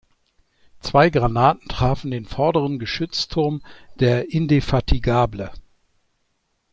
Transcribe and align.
Zwei 0.79 1.11
Granaten 1.11 1.67
trafen 1.67 2.09
den 2.09 2.25
vorderen 2.25 2.79
Geschützturm 2.79 3.61
der 3.99 4.33
"Indefatigable". 4.33 5.51